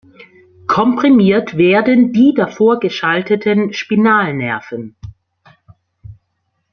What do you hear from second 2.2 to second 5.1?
davor geschalteten Spinalnerven.